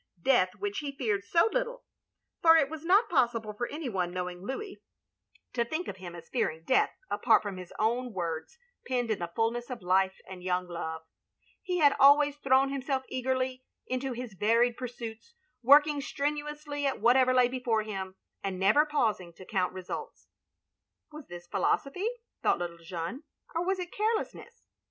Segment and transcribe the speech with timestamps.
[0.23, 1.83] Death which he feared so little;
[2.41, 4.81] for it was not possible for any one, knowing Louis,
[5.53, 8.11] to think OP GROSVENOR SQUARE 329 of him as fearing death, apart from his own
[8.11, 11.03] words penned in the fulness of life and young love.
[11.61, 17.47] He had always thrown himself eagerly into his varied pursuits, working strenuously at whatever lay
[17.47, 20.25] before him, and never pausing to count results.
[21.11, 22.09] Was this philosophy?
[22.41, 23.21] thought little Jeanne,
[23.53, 24.63] or was it carelessness?